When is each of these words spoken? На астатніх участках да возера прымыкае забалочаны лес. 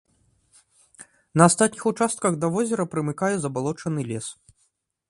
На 1.41 1.47
астатніх 1.49 1.83
участках 1.91 2.41
да 2.45 2.51
возера 2.57 2.83
прымыкае 2.95 3.31
забалочаны 3.47 4.01
лес. 4.11 4.27